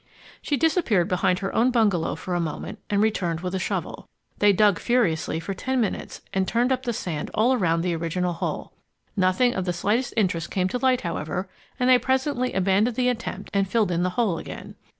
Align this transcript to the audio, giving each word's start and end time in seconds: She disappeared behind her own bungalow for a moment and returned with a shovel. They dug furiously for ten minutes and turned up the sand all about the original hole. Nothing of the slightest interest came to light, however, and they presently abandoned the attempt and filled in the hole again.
She 0.41 0.57
disappeared 0.57 1.07
behind 1.07 1.37
her 1.37 1.53
own 1.53 1.69
bungalow 1.69 2.15
for 2.15 2.33
a 2.33 2.39
moment 2.39 2.79
and 2.89 3.03
returned 3.03 3.41
with 3.41 3.53
a 3.53 3.59
shovel. 3.59 4.07
They 4.39 4.51
dug 4.51 4.79
furiously 4.79 5.39
for 5.39 5.53
ten 5.53 5.79
minutes 5.79 6.21
and 6.33 6.47
turned 6.47 6.71
up 6.71 6.81
the 6.81 6.91
sand 6.91 7.29
all 7.35 7.51
about 7.55 7.83
the 7.83 7.95
original 7.95 8.33
hole. 8.33 8.73
Nothing 9.15 9.53
of 9.53 9.65
the 9.65 9.73
slightest 9.73 10.15
interest 10.17 10.49
came 10.49 10.67
to 10.69 10.79
light, 10.79 11.01
however, 11.01 11.47
and 11.79 11.87
they 11.87 11.99
presently 11.99 12.51
abandoned 12.51 12.95
the 12.97 13.09
attempt 13.09 13.51
and 13.53 13.69
filled 13.69 13.91
in 13.91 14.01
the 14.01 14.09
hole 14.17 14.39
again. 14.39 14.73